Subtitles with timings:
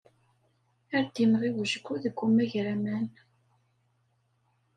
[0.95, 3.07] Ar d-imɣi wejgu deg umagraman!